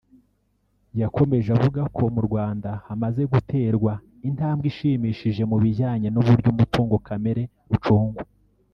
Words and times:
yakomeje 1.01 1.49
avuga 1.57 1.81
ko 1.95 2.03
mu 2.15 2.21
Rwanda 2.27 2.69
hamaze 2.87 3.21
guterwa 3.33 3.93
intambwe 4.29 4.65
ishimishije 4.71 5.43
mu 5.51 5.57
bijyanye 5.63 6.07
n’uburyo 6.11 6.47
umutungo 6.53 6.95
kamere 7.07 7.43
ucungwa 7.75 8.21